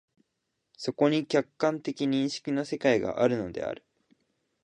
[0.77, 3.85] そこに客観的認識の世界があるのである。